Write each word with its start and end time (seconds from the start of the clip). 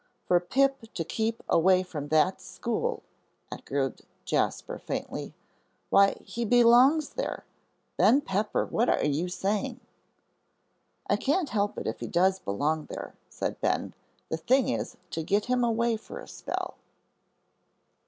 "For 0.25 0.39
Pip 0.39 0.81
to 0.95 1.03
keep 1.03 1.43
away 1.47 1.83
from 1.83 2.07
that 2.07 2.41
school," 2.41 3.03
echoed 3.51 4.01
Jasper, 4.25 4.79
faintly; 4.79 5.35
"why, 5.91 6.15
he 6.25 6.43
belongs 6.43 7.09
there. 7.09 7.45
Ben 7.97 8.21
Pepper, 8.21 8.65
what 8.65 8.89
are 8.89 9.05
you 9.05 9.27
saying?" 9.29 9.79
"I 11.05 11.17
can't 11.17 11.49
help 11.49 11.77
it 11.77 11.85
if 11.85 11.99
he 11.99 12.07
does 12.07 12.39
belong 12.39 12.85
there," 12.85 13.13
said 13.29 13.61
Ben. 13.61 13.93
"The 14.29 14.37
thing 14.37 14.69
is 14.69 14.97
to 15.11 15.21
get 15.21 15.45
him 15.45 15.63
away 15.63 15.97
for 15.97 16.17
a 16.17 16.27
spell." 16.27 16.77